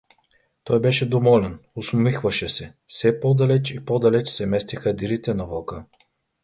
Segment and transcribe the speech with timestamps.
[0.63, 5.85] Той беше доволен, усмихваше се: все по-далеч и по-далеч се местеха дирите на вълка.